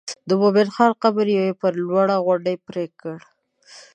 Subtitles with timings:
[0.27, 3.15] د مومن خان قبر یې پر لوړه غونډۍ پرېکړ.